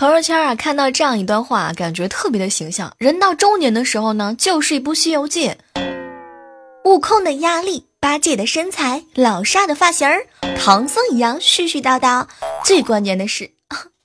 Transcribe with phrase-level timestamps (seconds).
[0.00, 2.90] 朋友圈啊，看到这样一段话，感觉特别的形象。
[2.96, 5.50] 人到中年的时候呢，就是一部《西游记》。
[6.84, 10.24] 悟空的压力，八戒的身材，老沙的发型儿，
[10.58, 12.26] 唐僧一样絮絮叨叨。
[12.64, 13.50] 最关键的是，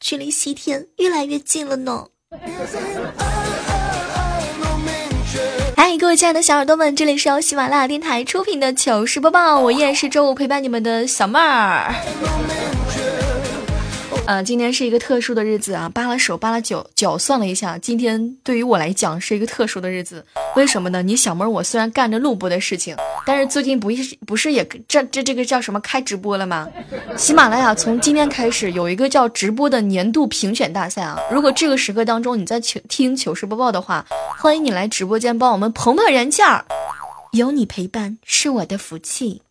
[0.02, 2.07] 距离西天越来越近了呢。
[5.77, 11.96] 嗨， 各位亲爱的小耳朵们，这里是由喜马拉雅电台出品的糗事播报，我依然是周五陪伴你们的小妹儿。
[14.27, 20.25] 呃，今天是一个特殊的日子啊，扒拉手扒拉脚脚算了一下，今天对于我来讲是一个特殊的日子。
[20.55, 21.03] 为什么呢？
[21.03, 26.67] 你小妹儿我虽然干着录播的事情，但是最近不是不是也这这这个叫什么开直播了吗？
[27.15, 31.20] 喜马拉雅从今天开始有一个叫直播的年度评选大赛啊！
[31.32, 34.04] 如果这个时刻当中你在听听糗事播报的话，
[34.39, 36.65] 欢迎你来直播间帮我们捧捧人气儿，
[37.34, 39.43] 有你陪伴是我的福气。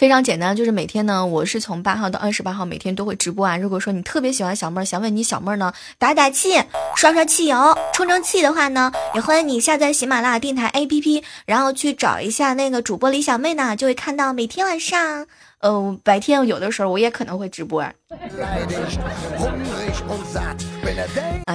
[0.00, 3.58] 非常简单，就是每天呢，我是从八号到二十八号，每天都会直播啊。
[3.58, 6.54] 如果说你特别喜欢小妹儿，想为你小妹儿呢打打气、
[6.96, 15.26] 刷刷汽油、充充气的话呢，也欢迎你下载喜马拉雅电台 APP，然后去找一下那个主播李小妹呢，就会看到每天晚上，
[15.58, 17.82] 呃，白天有的时候我也可能会直播。
[17.82, 17.94] 啊，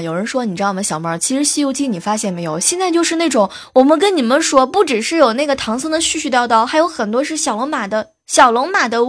[0.03, 8.11] 有人说你知道吗，小妹儿，其实《西游记》你发现没有，现在就是那种我们跟你们说，不只是有那个唐僧的絮絮叨叨，还有很多是小龙马的。
[8.27, 9.03] 小龙马的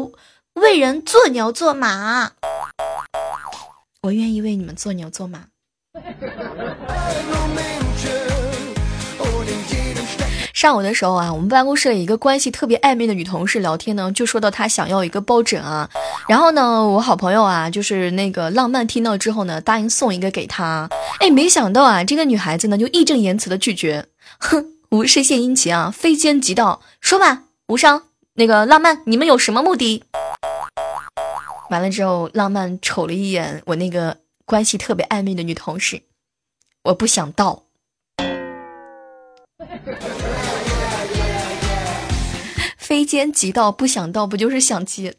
[0.52, 2.32] 为人做牛做马，
[4.02, 5.44] 我愿意为你们做牛做马。
[10.52, 15.88] 上午的时候啊，我们办公室里一个关系特别暧昧的女同事聊天呢，就说到她想要一个抱枕啊，
[16.28, 20.88] 然后呢，我好朋友啊，就是那个浪漫听到之后呢，答应送一个给她。
[21.20, 24.06] 哎，没想到啊，这个女孩子呢就义正言辞的拒绝，
[24.38, 28.02] 哼，无事献殷勤啊，非奸即盗，说吧，无伤。
[28.38, 30.04] 那个浪漫，你们有什么目的？
[31.70, 36.02] 完了之后，浪漫瞅了一眼我那个关系特别暧昧的女同事，
[36.82, 37.62] 我不想到。
[42.76, 45.14] 非奸即盗，不想盗，不就是想接？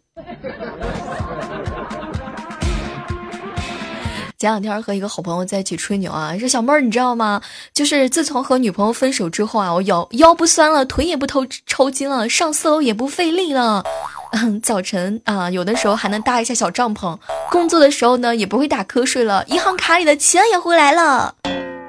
[4.40, 7.42] 前两天和一个好朋友在一起吹牛啊，说小妹儿你知道吗？
[7.74, 13.84] 就是自从和女朋友分手之后啊，我腰腰不酸了，腿也不抽抽筋了，上四楼也不费力了，
[14.62, 17.18] 早晨啊有的时候还能搭一下小帐篷，
[17.50, 21.34] 工作的时候呢也不会打瞌睡了，银行卡里的钱也回来了。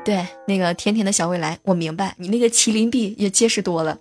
[0.03, 3.99] 对，那个甜甜的小未来，我明白你那个麒麟臂也结实多了。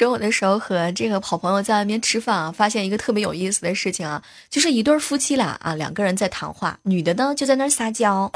[0.00, 8.32] 中午的时候和这个好朋友在外面吃饭啊，发现一个特别有意思的事情啊，就是一对夫妻俩啊，两个人在谈话，女的呢就在那撒娇，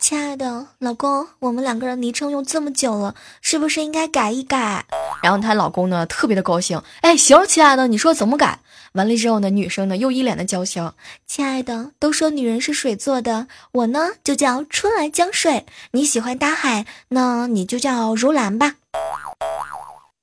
[0.00, 4.86] 亲爱的老公，我们两个人昵称用这么久了，是不是应该改一改？
[5.22, 8.60] 然后她老公呢特别的高兴，哎，行，亲爱的，你说怎么改？
[8.92, 10.94] 完了之后呢，女生呢又一脸的娇羞，
[11.26, 18.76] 亲爱的，都说女人是水做的，我呢就叫春来江水，你喜欢大海，那你就叫如兰吧。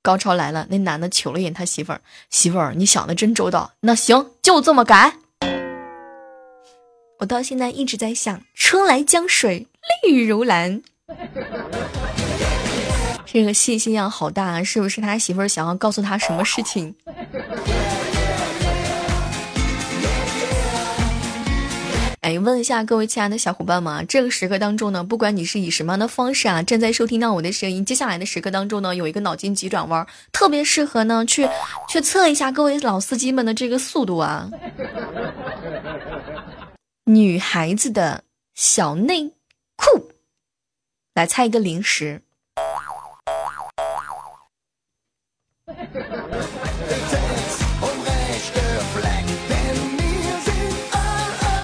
[0.04, 2.02] 高潮来了，那男的瞅了一眼他媳妇儿，
[2.32, 3.72] 媳妇儿，你想的真周到。
[3.82, 5.18] 那行，就这么改。
[7.20, 9.68] 我到现在一直在想，春来江水
[10.04, 10.82] 绿如蓝，
[13.26, 16.96] 这个信息量好大，是不是他媳妇儿想要告诉他什么事情？
[22.42, 31.48] 问一下各位亲爱的小伙伴们啊，这个时刻当中呢，不管你是以什么样的方式啊，正在收听到我的声音，接下来的时刻当中呢，有一个脑筋急转弯，特别适合呢去
[31.90, 34.50] 去测一下各位老司机们的这个速度啊。
[37.06, 38.24] 女孩子的
[38.54, 39.34] 小内
[39.76, 40.12] 裤，
[41.14, 42.22] 来猜一个零食。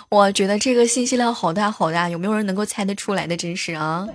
[0.10, 3.36] 我觉得这个信息量好大好大，有没有人能够猜得出来的？
[3.36, 4.08] 真是啊！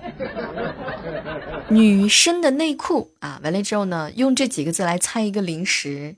[1.69, 6.15] 女生的内裤啊，完了之后呢，用这几个字来猜一个零食。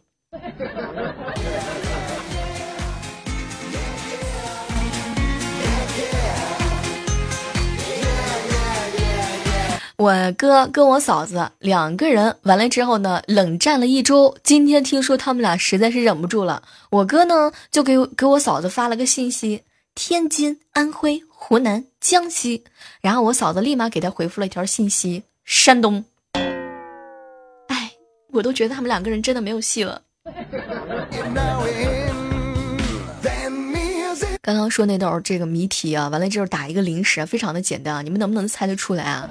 [9.98, 14.36] 我哥跟我嫂子两个人完了之后呢，冷战了一周。
[14.44, 19.64] 今天听说他们俩实在是忍不住了，我哥呢就给给我嫂子发了个信息：
[19.94, 22.66] 天津、安徽、湖南、江西。
[23.00, 26.04] 然后我嫂子立马给他回复了一条信息：山东。
[27.68, 27.94] 哎，
[28.34, 30.02] 我都觉得他们两个人真的没有戏了。
[34.46, 39.28] 刚刚说那道这个谜题啊，完了之后打一个零食，非常的简单啊，你们能不能猜得出来啊？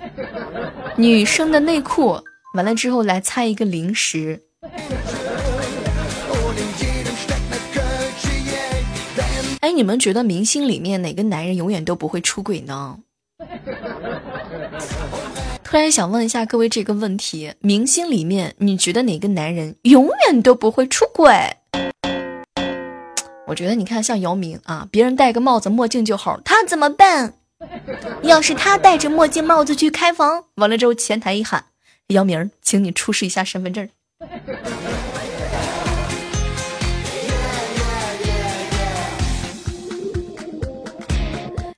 [0.96, 2.20] 女生的内裤，
[2.56, 4.42] 完了之后来猜一个零食。
[9.60, 12.98] 哎，你们觉得明星里面哪个男人永远都不会出轨呢？
[15.62, 21.32] 突然想问一下各位这个问题：明星里面你觉得哪个男人永远都不会出轨？
[23.54, 27.34] 我觉得你看像姚明啊，别人戴个帽子墨镜就好，他怎么办？
[28.22, 31.66] 要是他戴着墨镜帽子去开房，完了之后前台一喊，
[32.08, 33.88] 姚明，请你出示一下身份证。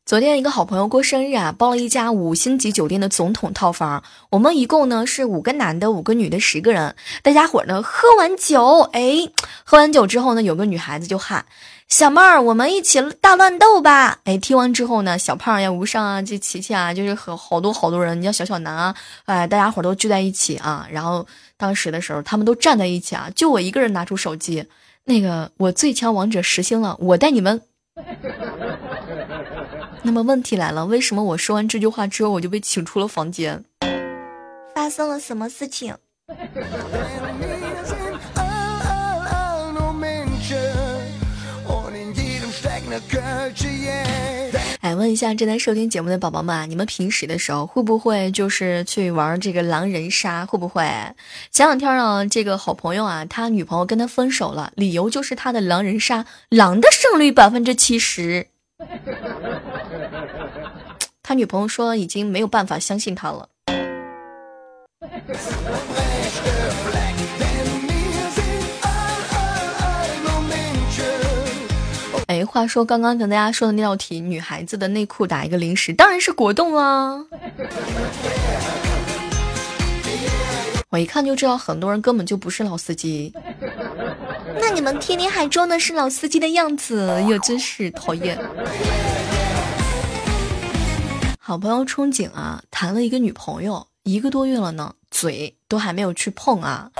[0.07, 4.05] 昨天一个好朋友过生日啊，包了一家五星级酒店的总统套房。
[4.31, 6.95] 我们一共呢是五个男的，五个女的，十个人。
[7.25, 9.29] 大家伙呢喝完酒，哎，
[9.65, 11.45] 喝完酒之后呢，有个女孩子就喊
[11.91, 18.95] ：“小妹儿，我们一起大乱斗吧！”哎，听完之后呢，小胖呀、吴尚啊、这琪琪啊，就是和好多好多人，你像小小南啊，
[19.25, 20.87] 哎，大家伙都聚在一起啊。
[20.89, 21.27] 然后
[21.57, 24.65] 当时的时候，他们都站在一起啊，就我一个人拿出手机，
[25.03, 27.61] 那个我最强王者实星了，我带你们。
[30.07, 33.65] 那么问题来了，为什么我说完这句话之后我就被请出了房间？
[34.73, 35.97] 发生了什么事情？
[44.81, 50.47] 哎，问一下正在收听节目的宝宝们啊，你们平时的时候会不会就是去玩这个狼人杀？
[50.47, 50.85] 会不会？
[51.51, 58.47] 前两天呢，这个好朋友啊，他女朋友跟他分手了，理由就是他的狼人杀狼的胜率百分之七十。
[61.23, 63.49] 他女朋友说已经没有办法相信他了。
[72.27, 77.25] 哎，话说刚刚跟大家说的那道题，女孩子的内裤打一个零食，当然是果冻啊。
[80.91, 83.33] 我一看就知道，很多人根本就不是老司机。
[84.61, 88.39] 那你们天天还装的是老司机的样子，哟，真是讨厌。
[91.39, 96.91] 好朋友憧憬啊，谈了一个女朋友一个多月了呢，嘴都还没有去碰啊。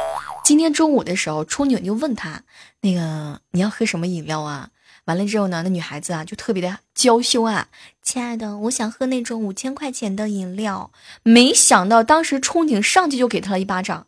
[0.45, 2.43] 今天中午的时候，憧憬就问他，
[2.83, 4.71] 那个你要喝什么饮料啊？
[5.07, 7.69] 完了之后呢，那女孩子啊就特别的娇羞啊，
[8.03, 10.91] 亲爱的，我想喝那种五千块钱的饮料。
[11.23, 14.07] 没想到当时憧憬上去就给他了一巴掌，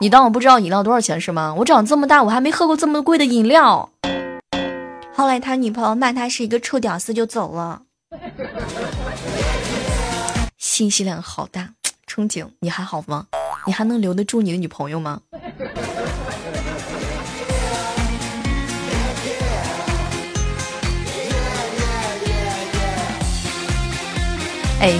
[0.00, 1.54] 你当我不知道饮料多少钱是吗？
[1.56, 3.88] 我长这么大我还没喝过这么贵的饮料。
[5.14, 7.82] 后来他女朋友骂他是一个臭屌丝就走了，
[10.58, 11.70] 信息量好大，
[12.08, 13.26] 憧憬你还好吗？
[13.66, 15.20] 你还能留得住你的女朋友吗？
[24.80, 24.92] 哎，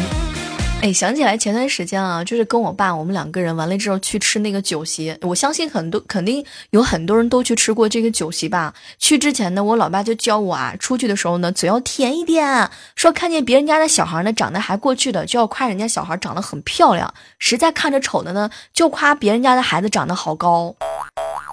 [0.84, 5.16] 哎，想起来前段时间啊，就是跟我爸我们两个人完了之后去吃那个酒席。
[5.22, 8.74] 我相信很多肯定有很多人都去吃过这个酒席吧。
[8.98, 20.76] 去之前呢，我老爸就教我啊，出去的时候呢，嘴要甜一点，说看见别人家的小孩呢长得还过去的，就要夸人家小孩长得很漂亮；实在看着丑的呢，就夸别人家的孩子长得好高。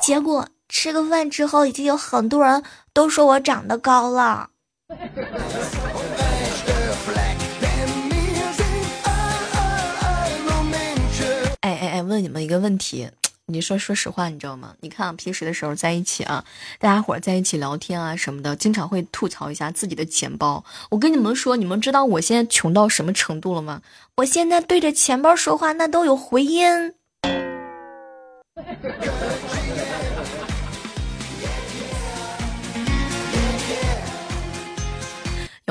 [0.02, 2.62] 结果吃个饭之后，已经有很多人
[2.92, 4.50] 都说我长得高了。
[12.12, 13.10] 问你们一个问题，
[13.48, 14.76] 你说说实话，你知道吗？
[14.82, 16.44] 你看，平时的时候在一起啊，
[16.78, 20.64] 大家伙在一起聊天啊什么的，经常会吐槽一下自己的钱包。
[20.90, 23.82] 我跟你们说，你们知道我现在穷到什么程度了吗？
[24.18, 26.94] 我现在对着钱包说话，那都有回音。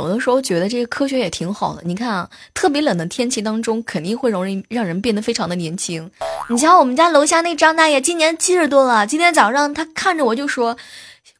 [0.00, 1.82] 有的时候觉得这个科学也挺好的。
[1.84, 6.10] 你看啊，特别冷的天气当中，肯定会容易让人变得非常的年轻。
[6.48, 9.06] 你瞧我们家楼下那张大爷，今年七十多了。
[9.06, 10.76] 今天早上他看着我就说：“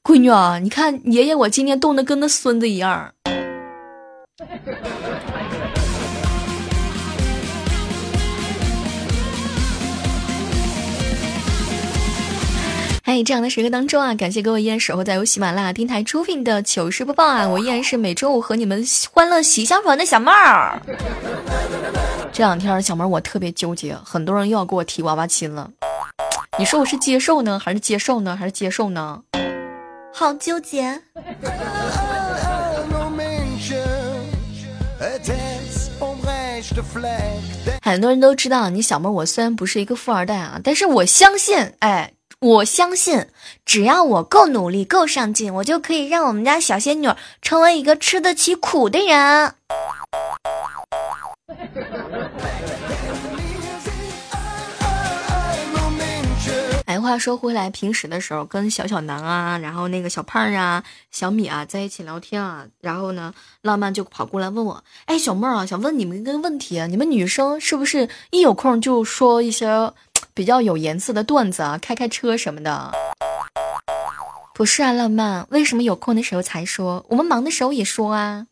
[0.04, 3.12] 闺女啊，你看爷爷我今天冻得跟那孙子一样。”
[13.10, 20.80] 哎，这样的时刻当中啊，感谢各位依然守候在由喜马拉雅电台出品的糗事播报啊，我依然是每周五和你们欢乐喜相逢的小妹儿。
[22.30, 25.68] 这两天小妹儿我特别纠结，很多人又要给我提娃娃亲了。
[26.56, 29.20] 你说我是接受呢，还是接受呢，还是接受呢？
[30.14, 31.02] 好纠结。
[37.82, 42.12] 很多人都知道，你小妹我虽然不是一个富二代啊，但是我相信，哎，
[42.42, 43.26] 我相信，
[43.66, 47.10] 只要我够努力、够上进，我就可以让我们家小仙女
[47.42, 49.54] 成为一个吃得起苦的人。
[56.86, 60.82] 哎，话说回来，平时的时候跟小小南啊，然后那个小胖啊、
[61.12, 63.32] 小米啊在一起聊天啊，然后呢，
[63.62, 69.92] 浪漫就跑过来问我，哎，小妹儿啊，想问你们一个问题啊，你们女生是不是一有空就说一些
[70.40, 72.90] 比较有颜色的段子啊，开开车什么的？
[74.54, 77.04] 不是啊，浪漫，为什么有空的时候才说？
[77.10, 78.46] 我们忙的时候也说啊。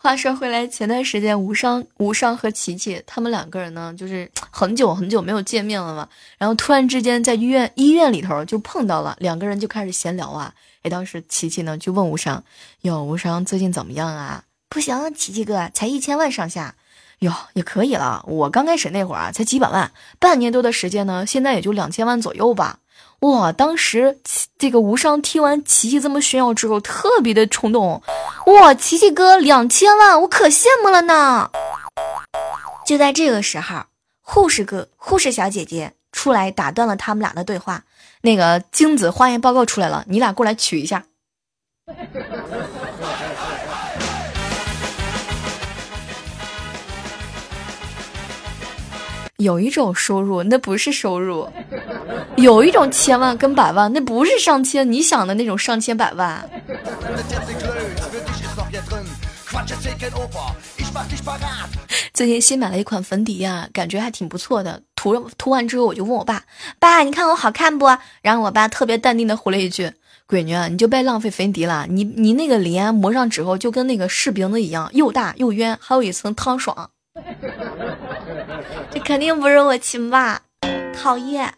[0.00, 6.08] 话说回来，前段时间无伤无伤和琪琪他们两个人呢，就是很久很久没有见面了嘛。
[6.38, 10.54] 然后突然之间在医院医院里头就碰到了，两个人就开始闲聊啊。
[10.82, 12.44] 哎，当时琪琪呢就问无伤
[12.82, 16.76] ：“哟，无伤最近怎么样啊？”“不行，琪琪哥才一千万上下，
[17.18, 18.24] 哟也可以了。
[18.28, 19.90] 我刚开始那会儿啊才几百万，
[20.20, 22.78] 半年多的时间呢，现在也就两千万左右吧。”
[23.20, 23.50] 哇！
[23.50, 24.20] 当时
[24.56, 28.00] 这个无伤听完琪琪这么炫耀之后，特别的冲动。
[28.46, 31.50] 哇，琪琪哥两千万，我可羡慕了呢。
[32.86, 33.86] 就在这个时候，
[34.22, 37.82] 护士哥、护士小姐姐出来打断了他们俩的对话。
[38.22, 41.04] 那个精子化验报告出来了，你俩过来取一下。
[49.38, 51.48] 有一种收入，那不是收入；
[52.36, 54.90] 有一种千万跟百万，那不是上千。
[54.90, 56.50] 你想的那种上千百万。
[62.12, 64.82] 最近新买了一款粉底呀，感觉还挺不错的。
[64.96, 66.42] 涂涂完之后，我就问我爸
[66.80, 67.86] ：“爸，你看我好看不？”
[68.20, 69.92] 然后我爸特别淡定的回了一句
[70.26, 71.86] ：“闺女，你就别浪费粉底了。
[71.88, 76.90] 你你那个脸抹上之后，就跟那个柿饼子一样，又大又圆，还有一层汤爽。”
[78.90, 80.40] 这肯定不是我亲爸，
[80.96, 81.52] 讨厌。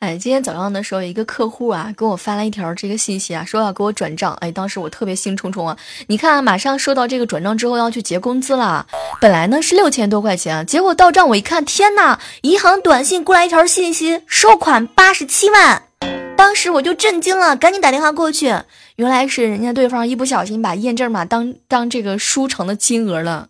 [0.00, 4.34] 哎，今天早上的时候，一个客户啊给我发了一条这个信息啊，说要给我转账。
[4.40, 5.74] 哎，当时我特别兴冲冲啊！
[6.08, 8.86] 你看，马上收到这个转账之后要去结工资了。
[9.18, 15.84] 本来呢是六千多块钱，结果到账我一看，天呐，银行短信过来一条信息，收款八十七万。
[16.36, 18.46] 当时我就震惊了，赶紧打电话过去，
[18.96, 23.48] 原来是人家对方一不小心把验证码当当这个输成的金额了。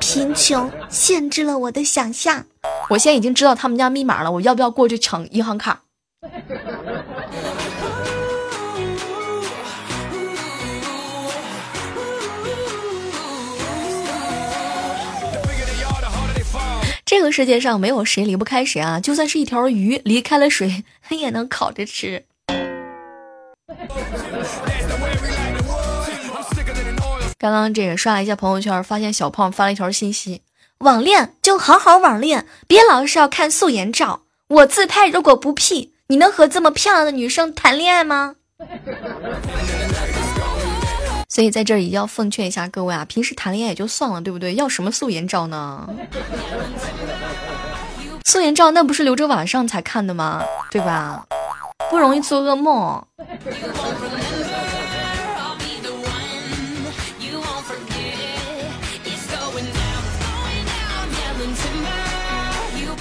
[0.00, 2.44] 贫穷限制了我的想象。
[2.88, 5.82] 我现在已经知道他们家密码了，我要不要过去抢银行卡？
[17.04, 19.00] 这个世界上没有谁离不开谁啊！
[19.00, 22.22] 就算是一条鱼离开了水，他也能烤着吃。
[27.38, 30.42] 刚刚这个刷了一下朋友圈，发现小胖发了一条信息：
[30.78, 34.20] 网恋就好好网恋，别老是要看素颜照。
[34.48, 38.34] 我自拍如果不 P，你能和这么漂亮的女生谈恋爱吗？
[41.30, 44.54] 所以在这儿也要奉劝一下各位啊，平时谈恋爱也就算了，对不对？
[44.56, 45.88] 要什么素颜照呢？
[48.28, 50.44] 素颜照那不是留着晚上才看的吗？
[50.70, 51.24] 对吧？
[51.88, 53.02] 不容易做噩梦。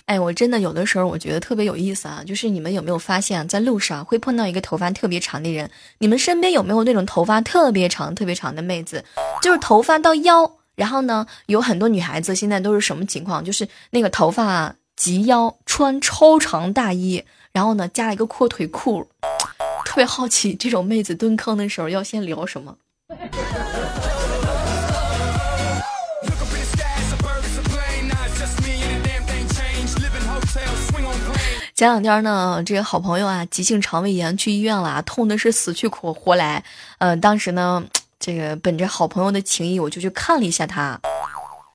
[0.05, 5.69] 哎，我真的有的时候我觉得特别有意思啊，就是你们有没有发现，在路上会碰到一个头发特别长的人？
[5.97, 9.03] 你们身边有没有那种头发特别长、特别长的妹子？
[9.41, 13.43] 就是头发到腰，然后呢，有很多女孩子现在都是什么情况？
[13.43, 17.23] 就是那个头发及腰，穿超长大衣，
[17.53, 19.07] 然后呢加了一个阔腿裤。
[19.85, 22.75] 特别好奇，这种妹子蹲坑的时候要先聊什么？
[31.73, 36.63] 前两天呢，这个好朋友啊，急性肠胃炎去医院了，痛的是死去活活来。
[36.97, 37.85] 嗯，当时呢，
[38.19, 40.99] 这个本着好朋友的情谊，我就去看了一下他。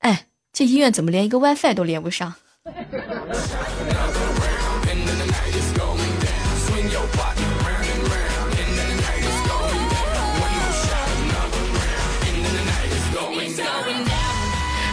[0.01, 2.35] 哎，这医院怎么连一个 WiFi 都连不上？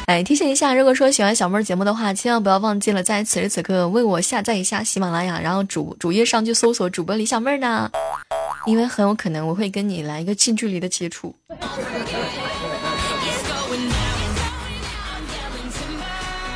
[0.07, 7.91] 哎，提醒一下，如果说喜欢小妹儿节目的话，千万不要忘记了在此时此刻为我下载一下喜马拉雅，然后主主页上去搜索主播李小妹儿呢，
[8.65, 11.35] 因为很有可能我会跟你来一个近距离的接触。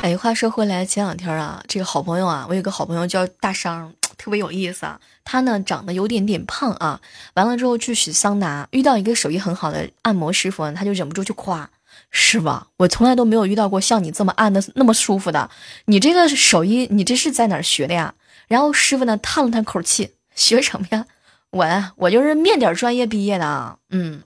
[0.04, 5.00] 哎，话说回来，前两天啊，这个好朋友啊，我有个好朋友叫大商，特别有意思啊。
[5.24, 7.00] 他呢长得有点点胖啊，
[7.32, 11.70] 完了之后去洗桑拿，遇到一个手艺很好的按摩师傅，他就忍不住去夸
[12.10, 15.48] 师傅，我从来都没有遇到过像你这么按的那么舒服的，
[15.86, 18.12] 你这个手艺，你这是在哪儿学的呀？
[18.46, 21.06] 然后师傅呢叹了叹口气， 学什么呀？
[21.48, 24.22] 我呀，我就是面点专业毕业的啊，嗯。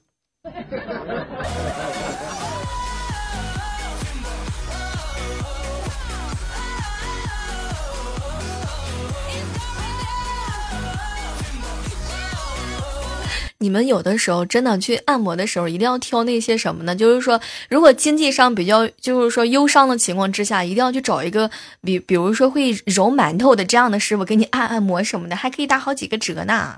[13.61, 16.95] 你们有的时候真的去按摩的时候，一定要挑那些什么呢？
[16.95, 21.50] 就是说，如果经济上比较，就是说忧伤的情况之下，一定要去找一个
[21.83, 26.77] 比，比如说会揉馒头的这样的师傅给你按按摩什么的，还可以打好几个折呢。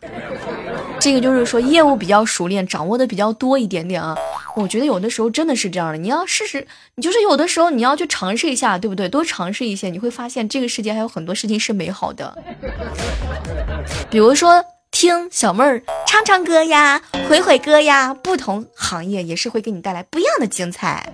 [0.99, 4.17] 这个就是说业务比较熟练，掌握的比较多一点点啊。
[4.57, 9.07] 我觉得有的时候真的是这样的，你要试试，你就是有的时候你要去尝试一下，对不对？
[9.07, 12.35] 多尝试一些，你会发现这个世界还有很多事情是美好的，
[14.09, 14.65] 比如说。
[14.91, 21.11] 听小妹儿唱唱歌呀，回回歌呀，不同行业也是会给你带来不一样的精彩。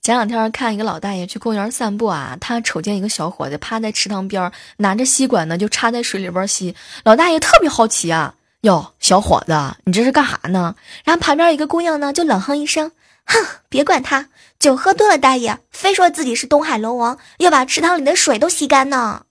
[0.00, 6.74] 前两天看一个老大爷去公园散步啊，他瞅见一个小伙子趴在池塘边，拿着吸管呢，就插在水里边吸。
[7.04, 8.34] 老大爷特别好奇啊。
[8.62, 10.74] 哟，小伙子，你这是干啥呢？
[11.04, 12.90] 然后旁边一个姑娘呢，就冷哼一声
[13.24, 13.38] ：“哼，
[13.68, 14.26] 别管他，
[14.58, 19.22] 酒喝多了，大爷非说自己是东海龙王，要把池塘里的水都吸干呢。”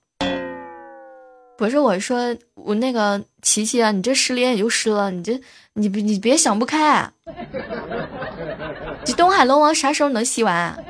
[1.58, 5.38] 不是我说，我那个琪琪啊，你这失恋也就失了，你这
[5.74, 7.10] 你你别想不开，
[9.04, 10.84] 这东海龙王啥时候能吸完？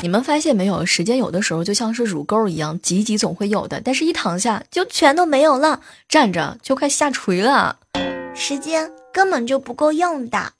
[0.00, 0.86] 你们发现没有？
[0.86, 7.76] 时间有的时候就像是乳沟一样，挤挤总会有的，但是一躺下就全都没有了，站着就快下垂了。
[8.34, 10.52] 时间根本就不够用的。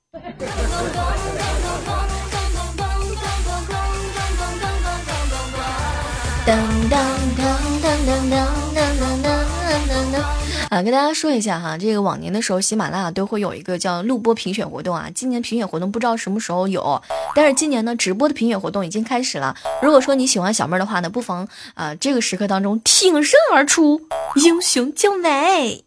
[10.71, 15.09] 啊，跟大家说一下哈，这个往年的时候，喜马拉雅都会有一个叫录播评选活动啊。
[15.15, 17.01] 今年评选活动不知道什么时候有，
[17.35, 19.57] 但是今年呢，直播的评选活动已经开始了。
[19.81, 24.01] 如果说你喜欢小妹的话呢，不妨啊，这个时刻当中挺身而出，
[24.45, 25.83] 英雄救美。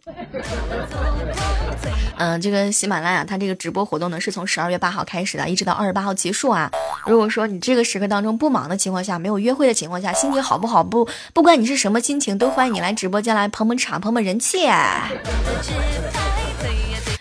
[2.22, 6.70] 嗯，这个喜马拉雅它这个直播活动呢，是从十二月八号开始的，一直到二十八号结束啊。
[7.08, 10.84] 如果说你这个时刻当中不忙的情况下，没有约会的情况下，心情好不好？
[10.84, 14.68] 不，不管你是什么心情，都欢迎你来直播间来捧捧场、捧捧人气。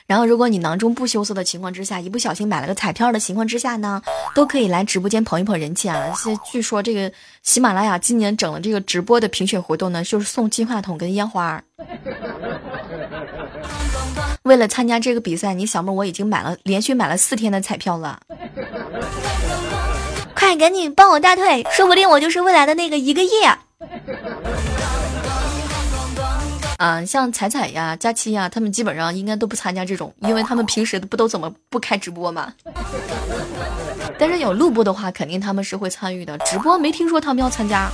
[0.07, 4.03] 然后，如果你囊中不羞涩的情况之下，一不小心买了个彩票的情况之下呢，
[4.35, 6.13] 都可以来直播间捧一捧人气啊。
[6.15, 7.11] 现据说这个
[7.43, 11.63] 喜马拉雅今年整了这个直播的评选活动呢，就是送金话筒跟烟花。
[14.45, 18.19] 为了参加这个比赛，你小妹我已经买了连续买了四天的彩票了，
[20.35, 23.29] 快赶紧抱我大腿，说不定我就是未来的那个一个亿。
[26.79, 32.51] 啊，像彩彩呀、佳期呀，他们基本上应该都不参加这种，因为他们平时不都怎么不开直播嘛。
[34.19, 36.39] 但是有录播的话，肯定他们是会参与的。
[36.39, 37.91] 直播没听说他们要参加。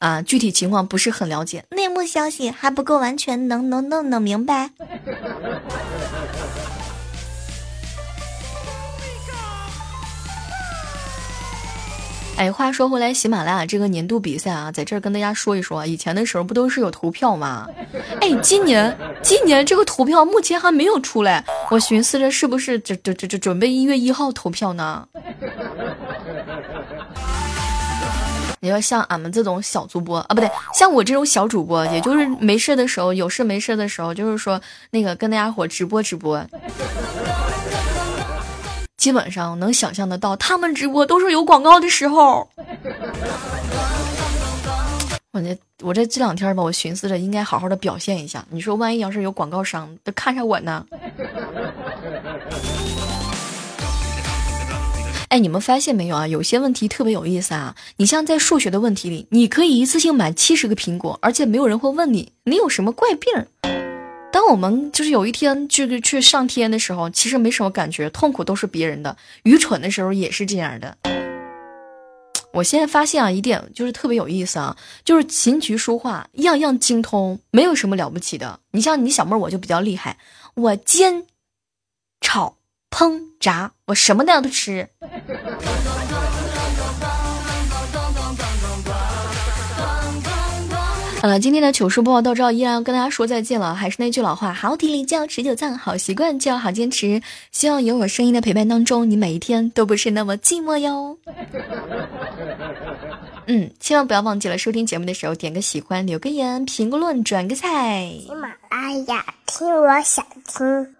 [0.00, 4.70] 啊，具体情况不是很了解，内幕消息还不够完全，能能弄弄明白。
[12.38, 17.66] 哎，话说回来，喜马拉雅这个年度比赛啊，在这儿跟大家说一说，以前的时候不都是有投票吗？
[18.22, 25.06] 哎，今年今年这个投票目前还没有出来，我寻思着是不是就就就就准备一月一号投票呢？
[28.62, 36.44] 你要像俺们这种小主播啊，不对，像我这种小主播，也就是没事的时候，有事没事的时候，就是说那个跟大家伙直播直播，
[38.98, 42.46] 基本上能想象得到，他们直播都是有广告的时候。
[45.32, 48.44] 我这我这这两天吧，我寻思着应该好好的表现一下。
[48.50, 50.84] 你说万一要是有广告商都看上我呢？
[55.30, 56.26] 哎，你们发现没有啊？
[56.26, 57.76] 有些问题特别有意思啊！
[57.98, 63.46] 你像在数学的问题里，你可以一次性买七十个苹果，而且没有人会问你你有什么怪病。
[64.32, 69.16] 当我们就是有一天就是去上天的时候，其实没什么感觉，痛苦都是别人的。
[69.44, 70.98] 愚蠢的时候也是这样的。
[72.52, 78.58] 我现在发现啊，一点就是特别有意思啊，就是琴棋书画样样精通，没有什么了不起的。
[78.72, 80.18] 你像你小妹，我就比较厉害，
[80.54, 81.24] 我煎、
[82.20, 82.56] 炒、
[82.90, 84.88] 烹、炸，我什么样都吃。
[91.20, 93.74] 好了，今天的糗事播报到这，依然要跟大家说再见了。
[93.74, 97.20] 还是那句老话，好体力就要持久战，好习惯就要好坚持。
[97.52, 101.18] 希望有我声音的陪伴当中，你每一天都不是那么寂寞哟。
[103.46, 108.10] 嗯，千万不要忘记了收听节目的时候点个喜欢，留个言，评个论，转个菜。
[108.26, 110.96] 喜马拉雅听，我想听。